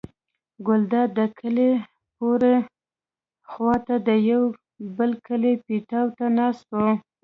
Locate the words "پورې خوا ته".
2.17-3.95